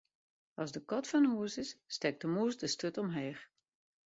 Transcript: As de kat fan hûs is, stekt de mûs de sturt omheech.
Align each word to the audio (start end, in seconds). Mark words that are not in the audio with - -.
As 0.61 0.69
de 0.75 0.81
kat 0.89 1.05
fan 1.11 1.25
hûs 1.31 1.53
is, 1.63 1.71
stekt 1.95 2.19
de 2.21 2.27
mûs 2.33 2.53
de 2.59 2.67
sturt 2.73 2.97
omheech. 3.01 3.41